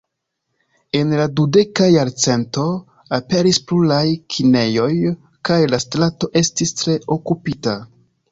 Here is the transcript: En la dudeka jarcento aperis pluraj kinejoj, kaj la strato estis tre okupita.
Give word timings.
En 0.99 1.09
la 1.17 1.25
dudeka 1.39 1.89
jarcento 1.95 2.63
aperis 3.19 3.59
pluraj 3.71 4.01
kinejoj, 4.35 4.89
kaj 5.51 5.59
la 5.75 5.83
strato 5.87 6.33
estis 6.45 6.73
tre 6.81 6.97
okupita. 7.17 7.77